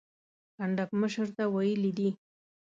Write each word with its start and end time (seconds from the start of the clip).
کنډک 0.55 0.89
مشر 1.01 1.27
ته 1.37 1.43
ویلي 1.53 1.91
دي. 1.97 2.09